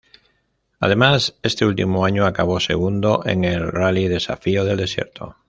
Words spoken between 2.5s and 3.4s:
segundo